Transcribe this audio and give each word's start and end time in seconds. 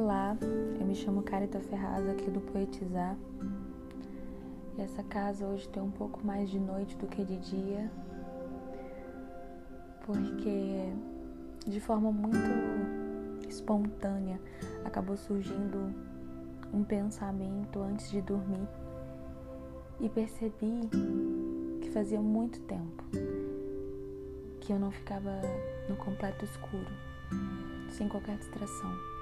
Olá, 0.00 0.36
eu 0.78 0.86
me 0.86 0.94
chamo 0.94 1.24
Carita 1.24 1.58
Ferraz 1.58 2.08
aqui 2.08 2.30
do 2.30 2.40
Poetizar. 2.40 3.16
E 4.76 4.80
essa 4.80 5.02
casa 5.02 5.44
hoje 5.44 5.68
tem 5.68 5.82
um 5.82 5.90
pouco 5.90 6.24
mais 6.24 6.48
de 6.48 6.60
noite 6.60 6.96
do 6.96 7.08
que 7.08 7.24
de 7.24 7.36
dia, 7.38 7.90
porque 10.06 10.92
de 11.66 11.80
forma 11.80 12.12
muito 12.12 12.38
espontânea 13.48 14.40
acabou 14.84 15.16
surgindo 15.16 15.92
um 16.72 16.84
pensamento 16.84 17.80
antes 17.80 18.08
de 18.08 18.22
dormir 18.22 18.68
e 19.98 20.08
percebi 20.08 20.88
que 21.80 21.90
fazia 21.90 22.20
muito 22.20 22.60
tempo 22.60 23.02
que 24.60 24.72
eu 24.72 24.78
não 24.78 24.92
ficava 24.92 25.40
no 25.88 25.96
completo 25.96 26.44
escuro, 26.44 26.86
sem 27.90 28.08
qualquer 28.08 28.38
distração. 28.38 29.17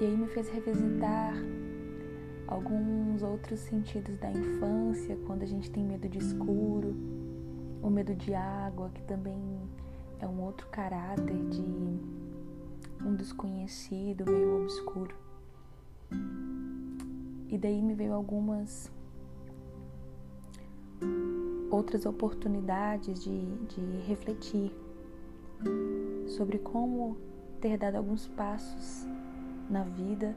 E 0.00 0.04
aí 0.06 0.16
me 0.16 0.26
fez 0.28 0.48
revisitar 0.48 1.34
alguns 2.46 3.22
outros 3.22 3.60
sentidos 3.60 4.16
da 4.18 4.30
infância, 4.30 5.14
quando 5.26 5.42
a 5.42 5.46
gente 5.46 5.70
tem 5.70 5.84
medo 5.84 6.08
de 6.08 6.16
escuro, 6.16 6.96
o 7.82 7.90
medo 7.90 8.14
de 8.14 8.32
água, 8.32 8.90
que 8.94 9.02
também 9.02 9.60
é 10.18 10.26
um 10.26 10.40
outro 10.40 10.66
caráter 10.68 11.36
de 11.50 11.62
um 13.04 13.14
desconhecido, 13.14 14.24
meio 14.24 14.62
obscuro. 14.62 15.14
E 17.50 17.58
daí 17.58 17.82
me 17.82 17.92
veio 17.92 18.14
algumas 18.14 18.90
outras 21.70 22.06
oportunidades 22.06 23.22
de, 23.22 23.46
de 23.66 23.80
refletir 24.06 24.72
sobre 26.26 26.58
como 26.58 27.18
ter 27.60 27.76
dado 27.76 27.96
alguns 27.96 28.26
passos 28.28 29.06
na 29.70 29.84
vida 29.84 30.36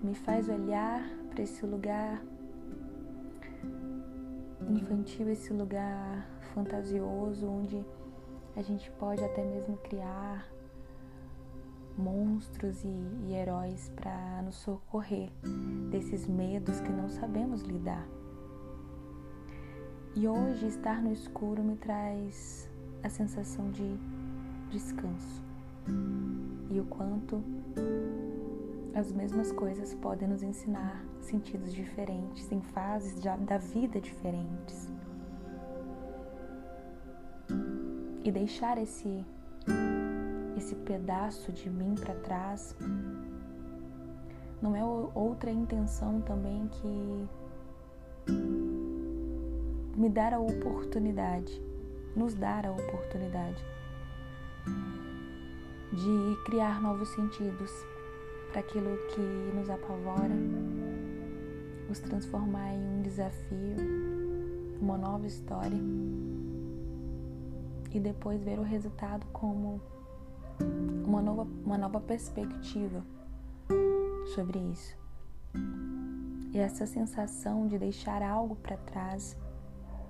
me 0.00 0.14
faz 0.14 0.48
olhar 0.48 1.02
para 1.28 1.42
esse 1.42 1.66
lugar 1.66 2.22
infantil, 4.68 5.28
esse 5.28 5.52
lugar 5.52 6.24
fantasioso 6.54 7.46
onde 7.48 7.84
a 8.56 8.62
gente 8.62 8.90
pode 8.92 9.24
até 9.24 9.44
mesmo 9.44 9.76
criar 9.78 10.48
monstros 11.98 12.82
e, 12.84 12.88
e 13.26 13.34
heróis 13.34 13.90
para 13.96 14.42
nos 14.42 14.56
socorrer 14.56 15.30
desses 15.90 16.26
medos 16.26 16.80
que 16.80 16.90
não 16.90 17.08
sabemos 17.08 17.62
lidar. 17.62 18.06
E 20.14 20.26
hoje 20.26 20.66
estar 20.66 21.02
no 21.02 21.12
escuro 21.12 21.62
me 21.62 21.76
traz 21.76 22.68
a 23.02 23.08
sensação 23.08 23.70
de 23.70 23.96
descanso 24.70 25.42
e 26.70 26.78
o 26.78 26.84
quanto 26.84 27.42
as 28.94 29.12
mesmas 29.12 29.52
coisas 29.52 29.94
podem 29.94 30.28
nos 30.28 30.42
ensinar 30.42 31.04
sentidos 31.20 31.72
diferentes, 31.72 32.50
em 32.50 32.60
fases 32.60 33.20
da 33.20 33.58
vida 33.58 34.00
diferentes. 34.00 34.90
E 38.24 38.30
deixar 38.30 38.78
esse 38.78 39.24
esse 40.56 40.74
pedaço 40.74 41.50
de 41.52 41.70
mim 41.70 41.94
para 41.94 42.14
trás 42.16 42.76
não 44.60 44.76
é 44.76 44.84
outra 44.84 45.50
intenção 45.50 46.20
também 46.20 46.68
que 46.68 47.28
me 49.96 50.08
dar 50.10 50.34
a 50.34 50.38
oportunidade, 50.38 51.62
nos 52.14 52.34
dar 52.34 52.66
a 52.66 52.72
oportunidade 52.72 53.64
de 55.92 56.44
criar 56.44 56.80
novos 56.80 57.08
sentidos 57.08 57.70
para 58.50 58.60
aquilo 58.60 58.96
que 59.08 59.20
nos 59.56 59.70
apavora, 59.70 60.34
os 61.88 62.00
transformar 62.00 62.74
em 62.74 62.98
um 62.98 63.02
desafio, 63.02 63.76
uma 64.80 64.98
nova 64.98 65.26
história 65.26 65.78
e 67.92 67.98
depois 67.98 68.42
ver 68.42 68.58
o 68.58 68.62
resultado 68.62 69.26
como 69.32 69.80
uma 71.06 71.20
nova, 71.20 71.46
uma 71.64 71.78
nova 71.78 72.00
perspectiva 72.00 73.02
sobre 74.34 74.58
isso. 74.58 74.96
E 76.52 76.58
essa 76.58 76.86
sensação 76.86 77.66
de 77.66 77.78
deixar 77.78 78.22
algo 78.22 78.56
para 78.56 78.76
trás 78.76 79.36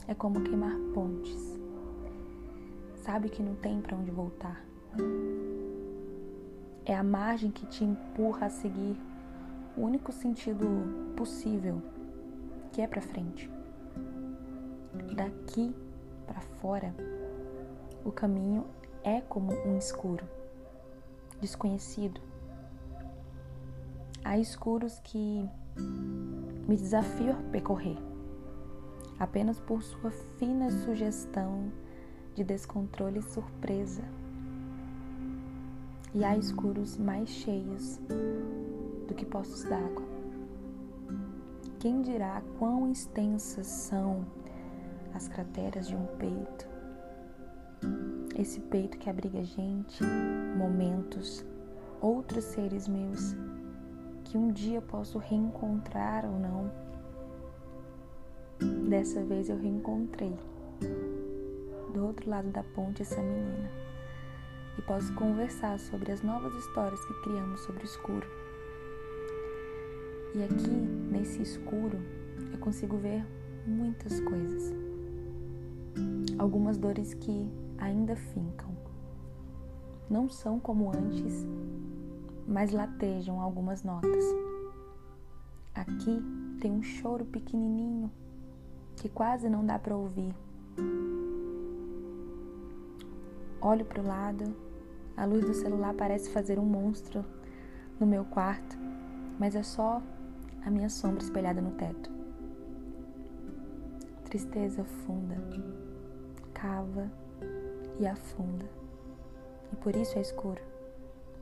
é 0.09 0.15
como 0.15 0.41
queimar 0.41 0.77
pontes. 0.95 1.59
Sabe 3.03 3.29
que 3.29 3.43
não 3.43 3.55
tem 3.57 3.81
para 3.81 3.97
onde 3.97 4.11
voltar. 4.11 4.63
É 6.91 6.97
a 6.97 7.05
margem 7.05 7.53
que 7.53 7.65
te 7.67 7.85
empurra 7.85 8.47
a 8.47 8.51
seguir 8.51 8.97
o 9.77 9.83
único 9.83 10.11
sentido 10.11 10.67
possível, 11.17 11.81
que 12.73 12.83
é 12.83 12.87
para 12.89 13.01
frente. 13.01 13.49
Daqui 15.15 15.73
para 16.27 16.41
fora, 16.41 16.93
o 18.05 18.11
caminho 18.11 18.67
é 19.05 19.21
como 19.21 19.53
um 19.65 19.79
escuro, 19.79 20.25
desconhecido. 21.41 22.21
Há 24.25 24.37
escuros 24.39 24.99
que 24.99 25.49
me 26.67 26.77
desafiam 26.77 27.39
a 27.39 27.51
percorrer, 27.53 27.99
apenas 29.17 29.61
por 29.61 29.81
sua 29.81 30.11
fina 30.11 30.73
sugestão 30.73 31.71
de 32.35 32.43
descontrole 32.43 33.21
e 33.21 33.23
surpresa 33.23 34.03
e 36.15 36.25
há 36.25 36.37
escuros 36.37 36.97
mais 36.97 37.29
cheios 37.29 38.01
do 39.07 39.15
que 39.15 39.25
poços 39.25 39.65
d'água. 39.65 40.09
Quem 41.79 42.03
dirá 42.03 42.43
quão 42.59 42.91
extensas 42.91 43.67
são 43.67 44.27
as 45.15 45.29
crateras 45.29 45.89
de 45.89 45.97
um 45.97 46.07
peito? 46.19 46.69
Esse 48.37 48.61
peito 48.61 48.99
que 48.99 49.09
abriga 49.09 49.43
gente, 49.43 50.03
momentos, 50.57 51.45
outros 52.01 52.45
seres 52.45 52.89
meus 52.89 53.35
que 54.25 54.37
um 54.37 54.53
dia 54.53 54.81
posso 54.81 55.19
reencontrar 55.19 56.25
ou 56.25 56.39
não. 56.39 56.71
Dessa 58.89 59.25
vez 59.25 59.49
eu 59.49 59.57
reencontrei 59.57 60.37
do 61.95 62.07
outro 62.07 62.29
lado 62.29 62.49
da 62.51 62.63
ponte 62.63 63.03
essa 63.03 63.21
menina 63.21 63.71
e 64.79 64.83
posso 64.83 65.13
conversar 65.15 65.79
sobre 65.79 66.13
as 66.13 66.23
novas 66.23 66.55
histórias 66.55 67.05
que 67.05 67.15
criamos 67.23 67.61
sobre 67.61 67.83
o 67.83 67.85
escuro. 67.85 68.27
E 70.35 70.43
aqui, 70.43 70.71
nesse 70.71 71.43
escuro, 71.43 71.99
eu 72.53 72.59
consigo 72.59 72.97
ver 72.97 73.25
muitas 73.67 74.21
coisas. 74.21 74.73
Algumas 76.39 76.79
dores 76.79 77.15
que 77.15 77.51
ainda 77.79 78.15
fincam. 78.17 78.71
Não 80.09 80.29
são 80.29 80.59
como 80.59 80.91
antes, 80.91 81.47
mas 82.47 82.71
latejam 82.71 83.41
algumas 83.41 83.83
notas. 83.83 84.25
Aqui 85.75 86.23
tem 86.61 86.73
um 86.73 86.83
choro 86.83 87.25
pequenininho 87.25 88.11
que 88.97 89.09
quase 89.09 89.49
não 89.49 89.65
dá 89.65 89.79
para 89.79 89.97
ouvir 89.97 90.35
Olho 93.63 93.85
para 93.85 94.01
o 94.01 94.07
lado, 94.07 94.57
a 95.15 95.27
luz 95.27 95.45
do 95.45 95.53
celular 95.53 95.93
parece 95.93 96.31
fazer 96.31 96.59
um 96.59 96.65
monstro 96.65 97.23
no 97.99 98.07
meu 98.07 98.25
quarto, 98.25 98.79
mas 99.39 99.55
é 99.55 99.63
só 99.63 100.03
a 100.65 100.71
minha 100.71 100.89
sombra 100.89 101.23
espelhada 101.23 101.61
no 101.61 101.73
teto. 101.73 102.11
Tristeza 104.25 104.83
funda, 104.83 105.37
cava 106.55 107.11
e 107.99 108.07
afunda. 108.07 108.65
E 109.71 109.77
por 109.77 109.95
isso 109.95 110.17
é 110.17 110.23
escuro, 110.23 110.63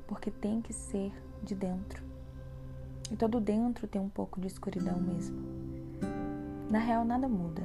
porque 0.09 0.31
tem 0.31 0.61
que 0.61 0.73
ser 0.73 1.13
de 1.41 1.55
dentro. 1.55 2.03
E 3.13 3.17
todo 3.17 3.39
dentro 3.39 3.87
tem 3.87 4.01
um 4.01 4.09
pouco 4.09 4.41
de 4.41 4.49
escuridão 4.49 4.99
mesmo. 5.01 5.39
Na 6.69 6.81
real, 6.81 7.05
nada 7.05 7.29
muda. 7.29 7.63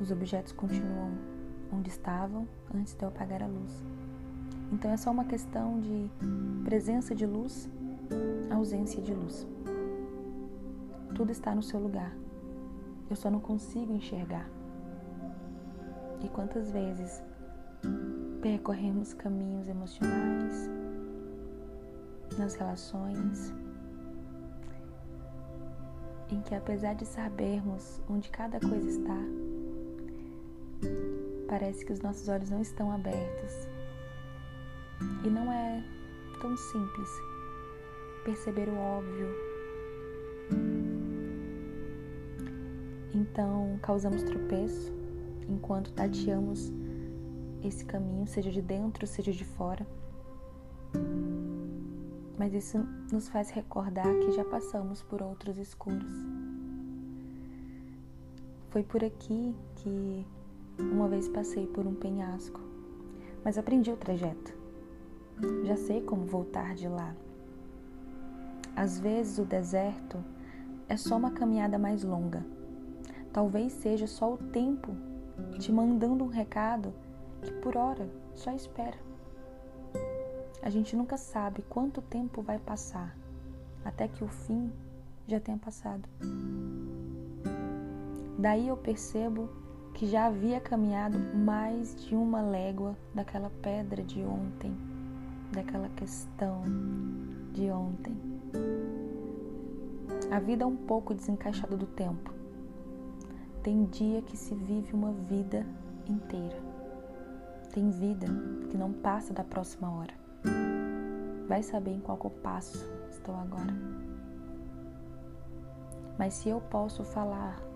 Os 0.00 0.12
objetos 0.12 0.52
continuam 0.52 1.37
onde 1.72 1.88
estavam 1.88 2.46
antes 2.74 2.94
de 2.94 3.02
eu 3.02 3.08
apagar 3.08 3.42
a 3.42 3.46
luz. 3.46 3.82
Então 4.72 4.90
é 4.90 4.96
só 4.96 5.10
uma 5.10 5.24
questão 5.24 5.80
de 5.80 6.10
presença 6.64 7.14
de 7.14 7.24
luz, 7.24 7.68
ausência 8.50 9.00
de 9.00 9.14
luz. 9.14 9.46
Tudo 11.14 11.32
está 11.32 11.54
no 11.54 11.62
seu 11.62 11.80
lugar. 11.80 12.14
Eu 13.08 13.16
só 13.16 13.30
não 13.30 13.40
consigo 13.40 13.92
enxergar. 13.92 14.48
E 16.22 16.28
quantas 16.28 16.70
vezes 16.70 17.22
percorremos 18.42 19.14
caminhos 19.14 19.68
emocionais, 19.68 20.70
nas 22.36 22.54
relações, 22.54 23.54
em 26.30 26.40
que 26.42 26.54
apesar 26.54 26.94
de 26.94 27.06
sabermos 27.06 28.00
onde 28.08 28.30
cada 28.30 28.60
coisa 28.60 28.88
está, 28.88 29.18
Parece 31.48 31.84
que 31.84 31.92
os 31.92 32.00
nossos 32.00 32.28
olhos 32.28 32.50
não 32.50 32.60
estão 32.60 32.92
abertos. 32.92 33.66
E 35.24 35.28
não 35.28 35.50
é 35.50 35.82
tão 36.40 36.56
simples. 36.56 37.08
Perceber 38.24 38.68
o 38.68 38.76
óbvio. 38.76 39.28
Então, 43.14 43.78
causamos 43.82 44.22
tropeço 44.22 44.92
enquanto 45.48 45.92
tateamos 45.92 46.70
esse 47.64 47.84
caminho, 47.84 48.26
seja 48.26 48.50
de 48.50 48.60
dentro, 48.60 49.06
seja 49.06 49.32
de 49.32 49.44
fora. 49.44 49.86
Mas 52.38 52.54
isso 52.54 52.78
nos 53.10 53.28
faz 53.28 53.50
recordar 53.50 54.06
que 54.20 54.32
já 54.32 54.44
passamos 54.44 55.02
por 55.02 55.22
outros 55.22 55.58
escuros. 55.58 56.12
Foi 58.70 58.82
por 58.82 59.02
aqui 59.02 59.56
que 59.76 60.26
uma 60.78 61.08
vez 61.08 61.28
passei 61.28 61.66
por 61.66 61.86
um 61.86 61.94
penhasco, 61.94 62.60
mas 63.44 63.58
aprendi 63.58 63.90
o 63.90 63.96
trajeto. 63.96 64.56
Já 65.64 65.76
sei 65.76 66.00
como 66.02 66.24
voltar 66.26 66.74
de 66.74 66.88
lá. 66.88 67.14
Às 68.74 68.98
vezes 68.98 69.38
o 69.38 69.44
deserto 69.44 70.18
é 70.88 70.96
só 70.96 71.16
uma 71.16 71.30
caminhada 71.30 71.78
mais 71.78 72.02
longa. 72.02 72.44
Talvez 73.32 73.72
seja 73.72 74.06
só 74.06 74.32
o 74.32 74.38
tempo 74.38 74.92
te 75.58 75.72
mandando 75.72 76.24
um 76.24 76.28
recado 76.28 76.92
que 77.42 77.52
por 77.52 77.76
hora 77.76 78.08
só 78.34 78.52
espera. 78.52 78.96
A 80.62 80.70
gente 80.70 80.96
nunca 80.96 81.16
sabe 81.16 81.62
quanto 81.68 82.02
tempo 82.02 82.42
vai 82.42 82.58
passar 82.58 83.16
até 83.84 84.08
que 84.08 84.24
o 84.24 84.28
fim 84.28 84.72
já 85.26 85.40
tenha 85.40 85.58
passado. 85.58 86.08
Daí 88.38 88.68
eu 88.68 88.76
percebo 88.76 89.48
que 89.98 90.06
já 90.06 90.26
havia 90.26 90.60
caminhado 90.60 91.18
mais 91.18 91.92
de 92.04 92.14
uma 92.14 92.40
légua 92.40 92.96
daquela 93.12 93.50
pedra 93.60 94.00
de 94.00 94.22
ontem, 94.22 94.72
daquela 95.50 95.88
questão 95.88 96.62
de 97.52 97.68
ontem. 97.68 98.16
A 100.30 100.38
vida 100.38 100.62
é 100.62 100.66
um 100.68 100.76
pouco 100.76 101.12
desencaixada 101.12 101.76
do 101.76 101.84
tempo. 101.84 102.32
Tem 103.60 103.86
dia 103.86 104.22
que 104.22 104.36
se 104.36 104.54
vive 104.54 104.94
uma 104.94 105.10
vida 105.10 105.66
inteira. 106.08 106.62
Tem 107.72 107.90
vida 107.90 108.28
que 108.70 108.76
não 108.76 108.92
passa 108.92 109.34
da 109.34 109.42
próxima 109.42 109.90
hora. 109.90 110.14
Vai 111.48 111.64
saber 111.64 111.90
em 111.90 112.00
qual 112.00 112.16
passo 112.40 112.88
estou 113.10 113.34
agora. 113.34 113.74
Mas 116.16 116.34
se 116.34 116.48
eu 116.48 116.60
posso 116.60 117.02
falar 117.02 117.67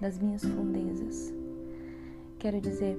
das 0.00 0.18
minhas 0.18 0.44
fundezas, 0.44 1.32
quero 2.38 2.60
dizer 2.60 2.98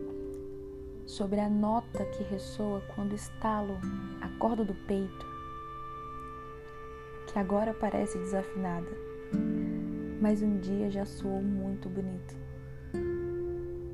sobre 1.05 1.39
a 1.39 1.49
nota 1.49 2.05
que 2.05 2.23
ressoa 2.23 2.81
quando 2.95 3.15
estalo 3.15 3.77
a 4.21 4.27
corda 4.39 4.65
do 4.65 4.73
peito, 4.85 5.25
que 7.31 7.39
agora 7.39 7.73
parece 7.73 8.17
desafinada, 8.17 8.89
mas 10.21 10.41
um 10.41 10.57
dia 10.59 10.89
já 10.89 11.05
soou 11.05 11.41
muito 11.41 11.87
bonito. 11.87 12.35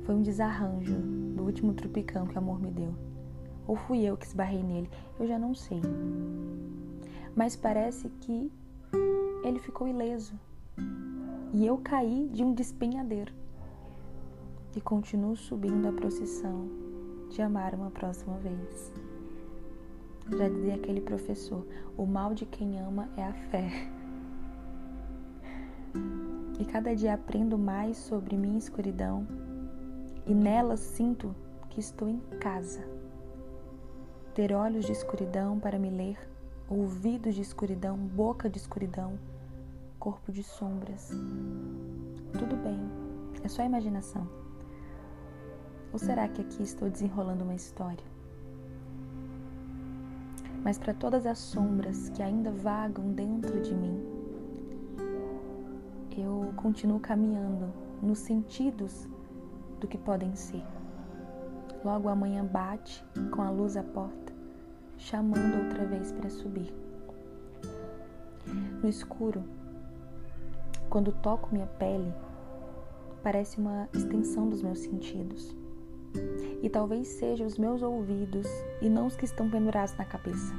Foi 0.04 0.14
um 0.14 0.22
desarranjo 0.22 0.98
do 1.34 1.44
último 1.44 1.72
tropicão 1.72 2.26
que 2.26 2.34
o 2.34 2.38
amor 2.38 2.60
me 2.60 2.70
deu. 2.70 2.94
Ou 3.66 3.76
fui 3.76 4.02
eu 4.04 4.16
que 4.16 4.26
esbarrei 4.26 4.62
nele? 4.62 4.90
Eu 5.18 5.26
já 5.26 5.38
não 5.38 5.54
sei. 5.54 5.80
Mas 7.34 7.56
parece 7.56 8.08
que 8.20 8.52
ele 9.42 9.58
ficou 9.58 9.88
ileso. 9.88 10.38
E 11.54 11.64
eu 11.64 11.78
caí 11.78 12.28
de 12.32 12.42
um 12.42 12.52
despenhadeiro. 12.52 13.32
E 14.74 14.80
continuo 14.80 15.36
subindo 15.36 15.86
a 15.86 15.92
procissão 15.92 16.68
de 17.30 17.40
amar 17.40 17.76
uma 17.76 17.92
próxima 17.92 18.36
vez. 18.38 18.92
Já 20.36 20.48
dizia 20.48 20.74
aquele 20.74 21.00
professor: 21.00 21.64
o 21.96 22.04
mal 22.04 22.34
de 22.34 22.44
quem 22.44 22.80
ama 22.80 23.08
é 23.16 23.22
a 23.22 23.32
fé. 23.32 23.70
E 26.58 26.64
cada 26.64 26.92
dia 26.92 27.14
aprendo 27.14 27.56
mais 27.56 27.98
sobre 27.98 28.36
minha 28.36 28.58
escuridão, 28.58 29.24
e 30.26 30.34
nela 30.34 30.76
sinto 30.76 31.32
que 31.70 31.78
estou 31.78 32.08
em 32.08 32.18
casa 32.40 32.84
ter 34.34 34.52
olhos 34.52 34.86
de 34.86 34.90
escuridão 34.90 35.60
para 35.60 35.78
me 35.78 35.88
ler, 35.88 36.18
ouvidos 36.68 37.36
de 37.36 37.42
escuridão, 37.42 37.96
boca 37.96 38.50
de 38.50 38.58
escuridão, 38.58 39.16
corpo 40.04 40.30
de 40.30 40.42
sombras. 40.42 41.08
Tudo 42.38 42.56
bem, 42.62 42.78
é 43.42 43.48
só 43.48 43.64
imaginação. 43.64 44.28
Ou 45.90 45.98
será 45.98 46.28
que 46.28 46.42
aqui 46.42 46.62
estou 46.62 46.90
desenrolando 46.90 47.42
uma 47.42 47.54
história? 47.54 48.04
Mas 50.62 50.76
para 50.76 50.92
todas 50.92 51.24
as 51.24 51.38
sombras 51.38 52.10
que 52.10 52.22
ainda 52.22 52.50
vagam 52.50 53.12
dentro 53.12 53.62
de 53.62 53.74
mim, 53.74 53.98
eu 56.18 56.52
continuo 56.54 57.00
caminhando 57.00 57.72
nos 58.02 58.18
sentidos 58.18 59.08
do 59.80 59.88
que 59.88 59.96
podem 59.96 60.36
ser. 60.36 60.62
Logo 61.82 62.10
a 62.10 62.14
manhã 62.14 62.44
bate 62.44 63.02
com 63.34 63.40
a 63.40 63.48
luz 63.48 63.74
à 63.74 63.82
porta, 63.82 64.34
chamando 64.98 65.64
outra 65.64 65.86
vez 65.86 66.12
para 66.12 66.28
subir. 66.28 66.74
No 68.82 68.86
escuro, 68.86 69.42
quando 70.94 71.10
toco 71.10 71.48
minha 71.52 71.66
pele, 71.66 72.14
parece 73.20 73.58
uma 73.58 73.88
extensão 73.92 74.48
dos 74.48 74.62
meus 74.62 74.78
sentidos. 74.78 75.52
E 76.62 76.70
talvez 76.70 77.08
sejam 77.08 77.48
os 77.48 77.58
meus 77.58 77.82
ouvidos 77.82 78.46
e 78.80 78.88
não 78.88 79.08
os 79.08 79.16
que 79.16 79.24
estão 79.24 79.50
pendurados 79.50 79.96
na 79.96 80.04
cabeça. 80.04 80.54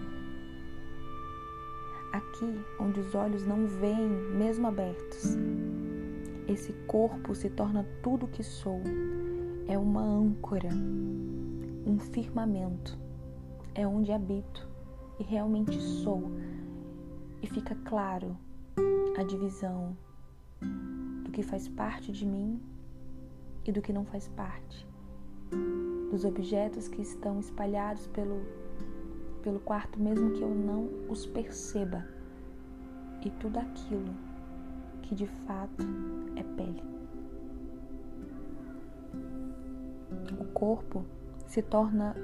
Aqui, 2.12 2.54
onde 2.82 3.00
os 3.00 3.16
olhos 3.16 3.48
não 3.48 3.66
veem, 3.66 4.10
mesmo 4.10 4.68
abertos, 4.68 5.38
esse 6.50 6.74
corpo 6.86 7.34
se 7.34 7.50
torna 7.50 7.88
tudo 8.04 8.26
o 8.26 8.30
que 8.30 8.44
sou, 8.44 8.82
é 9.70 9.78
uma 9.78 10.02
âncora, 10.02 10.68
um 11.88 11.98
firmamento, 11.98 13.00
é 13.74 13.88
onde 13.88 14.12
habito 14.12 14.68
e 15.18 15.24
realmente 15.24 15.82
sou, 15.82 16.30
e 17.42 17.48
fica 17.48 17.74
claro 17.86 18.36
a 19.18 19.24
divisão 19.24 19.96
do 20.62 21.31
que 21.31 21.43
faz 21.43 21.67
parte 21.67 22.12
de 22.12 22.25
mim 22.25 22.62
e 23.65 23.71
do 23.71 23.81
que 23.81 23.93
não 23.93 24.05
faz 24.05 24.27
parte, 24.29 24.88
dos 26.12 26.24
objetos 26.24 26.88
que 26.88 27.01
estão 27.01 27.39
espalhados 27.39 28.07
pelo, 28.07 28.41
pelo 29.41 29.59
quarto, 29.59 30.00
mesmo 30.00 30.31
que 30.31 30.41
eu 30.41 30.53
não 30.53 30.89
os 31.09 31.25
perceba, 31.25 32.05
e 33.24 33.29
tudo 33.31 33.57
aquilo 33.57 34.13
que 35.01 35.15
de 35.15 35.25
fato 35.25 35.83
é 36.35 36.43
pele. 36.43 36.95
o 40.39 40.45
corpo 40.45 41.05
se 41.47 41.62
torna 41.62 42.15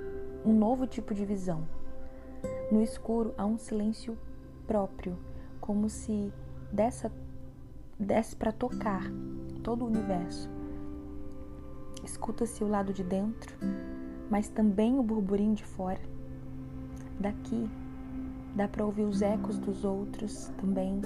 um 0.45 0.53
novo 0.53 0.87
tipo 0.87 1.13
de 1.13 1.25
visão. 1.25 1.67
No 2.71 2.81
escuro 2.81 3.33
há 3.37 3.45
um 3.45 3.57
silêncio 3.57 4.17
próprio, 4.65 5.17
como 5.59 5.89
se 5.89 6.31
dessa, 6.71 7.11
desse 8.01 8.35
para 8.35 8.51
tocar 8.51 9.03
todo 9.63 9.83
o 9.83 9.87
universo. 9.87 10.49
Escuta-se 12.03 12.63
o 12.63 12.67
lado 12.67 12.93
de 12.93 13.03
dentro, 13.03 13.55
mas 14.29 14.49
também 14.49 14.97
o 14.97 15.03
burburinho 15.03 15.53
de 15.53 15.63
fora. 15.63 16.01
Daqui 17.19 17.69
dá 18.55 18.67
para 18.67 18.85
ouvir 18.85 19.03
os 19.03 19.21
ecos 19.21 19.59
dos 19.59 19.85
outros 19.85 20.51
também, 20.57 20.99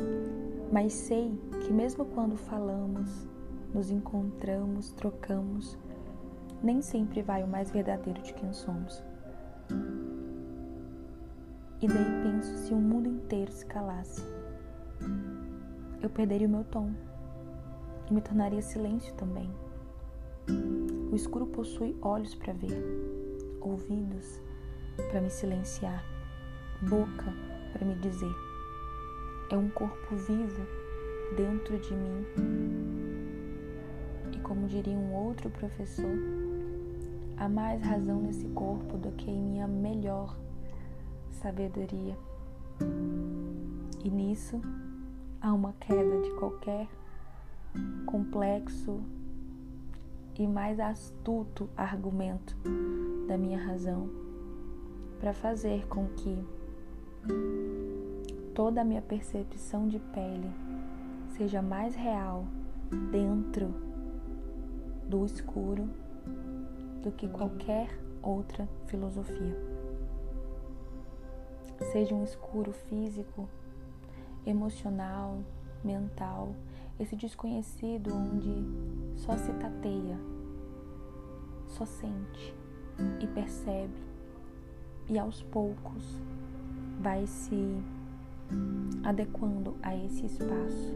mas 0.71 0.93
sei 0.93 1.37
que 1.61 1.73
mesmo 1.73 2.05
quando 2.05 2.37
falamos, 2.37 3.27
nos 3.73 3.91
encontramos, 3.91 4.91
trocamos, 4.91 5.77
nem 6.63 6.81
sempre 6.81 7.21
vai 7.21 7.43
o 7.43 7.47
mais 7.47 7.69
verdadeiro 7.69 8.21
de 8.21 8.33
quem 8.33 8.53
somos. 8.53 9.03
E 11.81 11.87
daí 11.87 12.23
penso 12.23 12.55
se 12.55 12.73
o 12.73 12.77
mundo 12.77 13.09
inteiro 13.09 13.51
se 13.51 13.65
calasse. 13.65 14.34
Eu 16.05 16.09
perderia 16.11 16.47
o 16.47 16.51
meu 16.51 16.63
tom 16.63 16.93
e 18.07 18.13
me 18.13 18.21
tornaria 18.21 18.61
silêncio 18.61 19.11
também. 19.15 19.49
O 21.11 21.15
escuro 21.15 21.47
possui 21.47 21.97
olhos 21.99 22.35
para 22.35 22.53
ver, 22.53 22.77
ouvidos 23.59 24.39
para 25.09 25.19
me 25.19 25.31
silenciar, 25.31 26.05
boca 26.83 27.33
para 27.73 27.87
me 27.87 27.95
dizer. 27.95 28.31
É 29.49 29.57
um 29.57 29.67
corpo 29.69 30.15
vivo 30.15 30.61
dentro 31.35 31.79
de 31.79 31.95
mim. 31.95 32.23
E 34.31 34.39
como 34.41 34.67
diria 34.67 34.95
um 34.95 35.11
outro 35.11 35.49
professor, 35.49 36.19
há 37.35 37.49
mais 37.49 37.81
razão 37.81 38.21
nesse 38.21 38.47
corpo 38.49 38.95
do 38.95 39.11
que 39.13 39.31
em 39.31 39.41
minha 39.41 39.67
melhor 39.67 40.37
sabedoria. 41.31 42.15
E 44.03 44.09
nisso 44.11 44.61
há 45.45 45.53
uma 45.53 45.73
queda 45.73 46.21
de 46.23 46.31
qualquer 46.39 46.87
complexo 48.07 48.99
e 50.39 50.47
mais 50.47 50.79
astuto 50.79 51.69
argumento 51.77 52.57
da 53.27 53.37
minha 53.37 53.59
razão 53.63 54.09
para 55.19 55.33
fazer 55.33 55.85
com 55.85 56.07
que 56.07 56.43
toda 58.55 58.81
a 58.81 58.83
minha 58.83 59.03
percepção 59.03 59.87
de 59.87 59.99
pele 59.99 60.49
seja 61.37 61.61
mais 61.61 61.93
real 61.93 62.47
dentro 63.11 63.71
do 65.07 65.23
escuro 65.27 65.87
do 67.03 67.11
que 67.11 67.27
qualquer 67.27 67.87
outra 68.23 68.67
filosofia. 68.87 69.55
Seja 71.91 72.15
um 72.15 72.23
escuro 72.23 72.71
físico, 72.71 73.47
emocional, 74.45 75.39
mental, 75.83 76.55
esse 76.99 77.15
desconhecido 77.15 78.13
onde 78.13 78.53
só 79.17 79.35
se 79.37 79.51
tateia, 79.53 80.17
só 81.67 81.85
sente 81.85 82.55
e 83.19 83.27
percebe, 83.27 83.93
e 85.07 85.19
aos 85.19 85.43
poucos 85.43 86.21
vai 87.01 87.25
se 87.27 87.81
adequando 89.03 89.75
a 89.81 89.95
esse 89.95 90.25
espaço. 90.25 90.95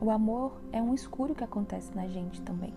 O 0.00 0.10
amor 0.10 0.60
é 0.72 0.82
um 0.82 0.94
escuro 0.94 1.34
que 1.34 1.44
acontece 1.44 1.94
na 1.94 2.08
gente 2.08 2.42
também. 2.42 2.74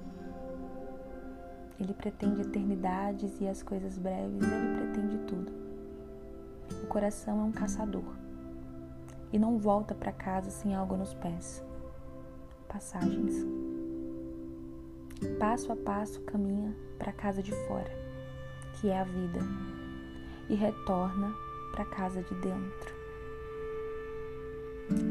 Ele 1.80 1.94
pretende 1.94 2.42
eternidades 2.42 3.42
e 3.42 3.48
as 3.48 3.64
coisas 3.64 3.98
breves, 3.98 4.44
ele 4.44 4.76
pretende 4.78 5.18
tudo. 5.26 5.65
O 6.84 6.88
coração 6.88 7.42
é 7.42 7.44
um 7.44 7.52
caçador 7.52 8.16
e 9.32 9.40
não 9.40 9.58
volta 9.58 9.94
para 9.94 10.12
casa 10.12 10.50
sem 10.50 10.74
algo 10.74 10.96
nos 10.96 11.14
pés. 11.14 11.64
Passagens. 12.68 13.46
Passo 15.40 15.72
a 15.72 15.76
passo 15.76 16.22
caminha 16.22 16.76
para 16.98 17.12
casa 17.12 17.42
de 17.42 17.52
fora, 17.68 17.92
que 18.74 18.90
é 18.90 19.00
a 19.00 19.04
vida 19.04 19.40
e 20.50 20.56
retorna 20.56 21.34
para 21.72 21.86
casa 21.86 22.22
de 22.22 22.36
dentro. 22.36 22.96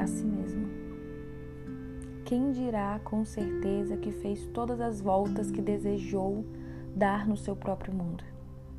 Assim 0.00 0.26
mesmo. 0.26 0.68
Quem 2.24 2.52
dirá 2.52 3.00
com 3.04 3.24
certeza 3.24 3.96
que 3.96 4.10
fez 4.10 4.46
todas 4.46 4.80
as 4.80 5.00
voltas 5.00 5.50
que 5.50 5.60
desejou 5.60 6.44
dar 6.94 7.26
no 7.26 7.36
seu 7.36 7.54
próprio 7.54 7.92
mundo? 7.92 8.24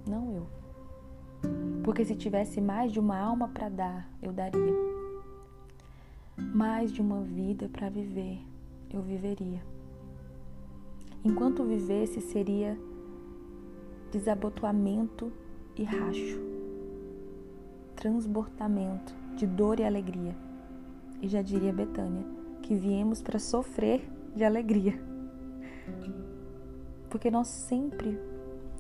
Não 0.08 0.34
eu. 0.34 0.65
Porque 1.86 2.04
se 2.04 2.16
tivesse 2.16 2.60
mais 2.60 2.92
de 2.92 3.00
uma 3.00 3.16
alma 3.16 3.48
para 3.48 3.70
dar, 3.70 4.10
eu 4.20 4.34
daria. 4.34 4.74
Mais 6.36 6.92
de 6.92 7.00
uma 7.00 7.22
vida 7.22 7.70
para 7.70 7.90
viver, 7.90 8.40
eu 8.92 9.04
viveria. 9.04 9.62
Enquanto 11.24 11.64
vivesse, 11.64 12.20
seria 12.22 12.76
desabotoamento 14.12 15.32
e 15.76 15.84
racho, 15.84 16.40
transbordamento 17.96 19.14
de 19.36 19.46
dor 19.46 19.80
e 19.80 19.84
alegria. 19.84 20.36
E 21.22 21.28
já 21.28 21.44
diria 21.44 21.72
Betânia 21.72 22.26
que 22.64 22.74
viemos 22.74 23.22
para 23.22 23.38
sofrer 23.38 24.10
de 24.36 24.44
alegria. 24.44 25.00
Porque 27.12 27.30
nós 27.30 27.48
sempre 27.48 28.20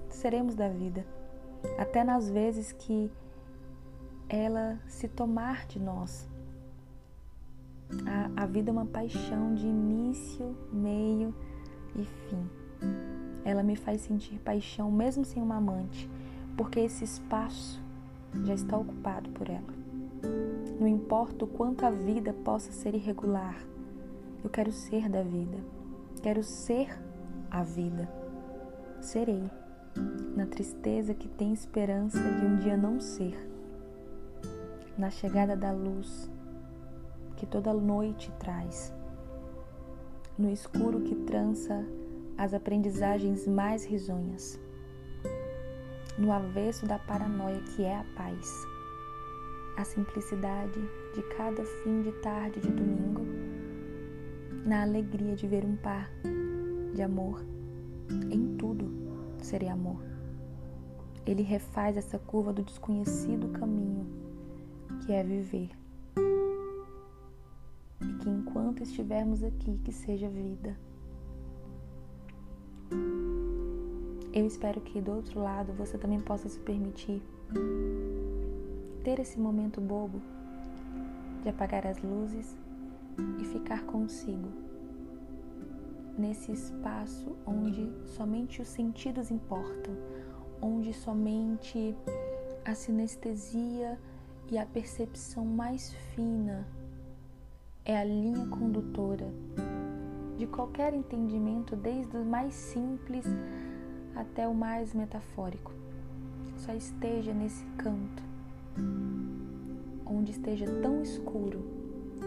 seremos 0.09 0.55
da 0.55 0.67
vida, 0.69 1.05
até 1.77 2.03
nas 2.03 2.29
vezes 2.29 2.71
que 2.71 3.11
ela 4.27 4.79
se 4.87 5.07
tomar 5.07 5.65
de 5.67 5.79
nós. 5.79 6.27
A, 8.05 8.43
a 8.43 8.45
vida 8.45 8.71
é 8.71 8.73
uma 8.73 8.85
paixão 8.85 9.53
de 9.53 9.67
início, 9.67 10.55
meio 10.71 11.33
e 11.95 12.03
fim. 12.03 12.49
Ela 13.43 13.61
me 13.61 13.75
faz 13.75 14.01
sentir 14.01 14.39
paixão 14.39 14.91
mesmo 14.91 15.23
sem 15.23 15.41
uma 15.41 15.57
amante, 15.57 16.09
porque 16.57 16.79
esse 16.79 17.03
espaço 17.03 17.81
já 18.43 18.53
está 18.53 18.77
ocupado 18.77 19.29
por 19.29 19.49
ela. 19.49 19.73
Não 20.79 20.87
importa 20.87 21.45
o 21.45 21.47
quanto 21.47 21.85
a 21.85 21.91
vida 21.91 22.33
possa 22.33 22.71
ser 22.71 22.95
irregular, 22.95 23.55
eu 24.43 24.49
quero 24.49 24.71
ser 24.71 25.07
da 25.09 25.23
vida, 25.23 25.57
quero 26.21 26.43
ser 26.43 26.89
a 27.49 27.63
vida. 27.63 28.09
Serei, 28.99 29.49
na 30.35 30.45
tristeza 30.45 31.13
que 31.13 31.27
tem 31.27 31.53
esperança 31.53 32.19
de 32.19 32.45
um 32.45 32.57
dia 32.57 32.75
não 32.75 32.99
ser, 32.99 33.37
na 34.97 35.09
chegada 35.09 35.55
da 35.55 35.71
luz 35.71 36.29
que 37.35 37.45
toda 37.45 37.73
noite 37.73 38.31
traz, 38.39 38.93
no 40.37 40.49
escuro 40.49 41.01
que 41.01 41.15
trança 41.15 41.85
as 42.37 42.53
aprendizagens 42.53 43.47
mais 43.47 43.85
risonhas 43.85 44.59
no 46.17 46.31
avesso 46.31 46.85
da 46.85 46.97
paranoia 46.97 47.59
que 47.75 47.83
é 47.83 47.97
a 47.97 48.05
paz. 48.15 48.65
A 49.77 49.83
simplicidade 49.83 50.79
de 51.13 51.21
cada 51.35 51.63
fim 51.65 52.01
de 52.01 52.11
tarde 52.21 52.61
de 52.61 52.71
domingo, 52.71 53.25
na 54.65 54.83
alegria 54.83 55.35
de 55.35 55.47
ver 55.47 55.65
um 55.65 55.75
par 55.75 56.09
de 56.93 57.01
amor. 57.01 57.43
Em 58.31 58.55
tudo 58.55 59.04
seria 59.45 59.73
amor. 59.73 60.01
Ele 61.25 61.41
refaz 61.41 61.95
essa 61.97 62.19
curva 62.19 62.51
do 62.51 62.63
desconhecido 62.63 63.47
caminho 63.49 64.05
que 65.05 65.11
é 65.11 65.23
viver. 65.23 65.69
E 68.01 68.13
que 68.19 68.29
enquanto 68.29 68.83
estivermos 68.83 69.43
aqui, 69.43 69.79
que 69.83 69.91
seja 69.91 70.27
vida. 70.29 70.75
Eu 74.33 74.45
espero 74.45 74.81
que 74.81 74.99
do 74.99 75.11
outro 75.11 75.39
lado 75.39 75.71
você 75.73 75.97
também 75.97 76.19
possa 76.19 76.49
se 76.49 76.59
permitir 76.59 77.21
ter 79.03 79.19
esse 79.19 79.39
momento 79.39 79.79
bobo 79.79 80.21
de 81.41 81.49
apagar 81.49 81.87
as 81.87 82.01
luzes 82.01 82.57
e 83.39 83.45
ficar 83.45 83.83
consigo 83.85 84.64
nesse 86.17 86.51
espaço 86.51 87.35
onde 87.45 87.91
somente 88.05 88.61
os 88.61 88.67
sentidos 88.67 89.31
importam, 89.31 89.95
onde 90.61 90.93
somente 90.93 91.95
a 92.63 92.73
sinestesia 92.73 93.99
e 94.49 94.57
a 94.57 94.65
percepção 94.65 95.45
mais 95.45 95.93
fina 96.13 96.67
é 97.83 97.97
a 97.97 98.03
linha 98.03 98.45
condutora 98.47 99.31
de 100.37 100.47
qualquer 100.47 100.93
entendimento, 100.93 101.75
desde 101.75 102.17
o 102.17 102.25
mais 102.25 102.53
simples 102.53 103.25
até 104.15 104.47
o 104.47 104.53
mais 104.53 104.93
metafórico. 104.93 105.71
Só 106.57 106.73
esteja 106.73 107.33
nesse 107.33 107.63
canto, 107.77 108.23
onde 110.05 110.31
esteja 110.31 110.65
tão 110.81 111.01
escuro 111.01 111.63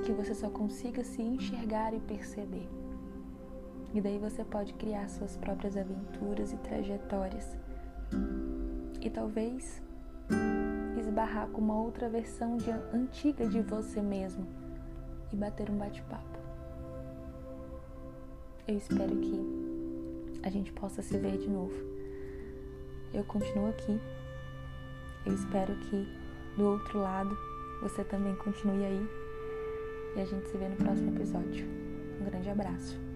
que 0.04 0.12
você 0.12 0.34
só 0.34 0.48
consiga 0.48 1.02
se 1.02 1.20
enxergar 1.20 1.92
e 1.92 2.00
perceber. 2.00 2.68
E 3.94 4.00
daí 4.00 4.18
você 4.18 4.44
pode 4.44 4.74
criar 4.74 5.08
suas 5.08 5.36
próprias 5.36 5.76
aventuras 5.76 6.52
e 6.52 6.56
trajetórias. 6.58 7.56
E 9.00 9.08
talvez 9.08 9.82
esbarrar 10.98 11.48
com 11.48 11.60
uma 11.60 11.80
outra 11.80 12.08
versão 12.08 12.56
de, 12.56 12.70
antiga 12.92 13.46
de 13.46 13.60
você 13.62 14.02
mesmo 14.02 14.46
e 15.32 15.36
bater 15.36 15.70
um 15.70 15.76
bate-papo. 15.76 16.38
Eu 18.66 18.76
espero 18.76 19.16
que 19.16 20.38
a 20.42 20.50
gente 20.50 20.72
possa 20.72 21.00
se 21.00 21.16
ver 21.16 21.38
de 21.38 21.48
novo. 21.48 21.74
Eu 23.14 23.24
continuo 23.24 23.70
aqui. 23.70 23.98
Eu 25.24 25.34
espero 25.34 25.74
que 25.76 26.06
do 26.56 26.64
outro 26.66 26.98
lado 26.98 27.36
você 27.80 28.04
também 28.04 28.34
continue 28.36 28.84
aí. 28.84 29.08
E 30.16 30.20
a 30.20 30.24
gente 30.24 30.46
se 30.48 30.56
vê 30.56 30.68
no 30.68 30.76
próximo 30.76 31.14
episódio. 31.16 31.66
Um 32.20 32.24
grande 32.24 32.50
abraço. 32.50 33.07